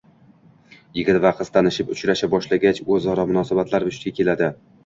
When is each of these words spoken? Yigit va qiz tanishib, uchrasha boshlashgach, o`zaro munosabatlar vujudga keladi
Yigit 0.99 1.19
va 1.25 1.33
qiz 1.41 1.53
tanishib, 1.59 1.93
uchrasha 1.97 2.31
boshlashgach, 2.33 2.81
o`zaro 2.97 3.27
munosabatlar 3.33 3.91
vujudga 3.91 4.17
keladi 4.23 4.53